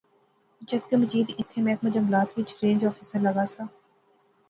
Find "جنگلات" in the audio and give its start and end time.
1.95-2.29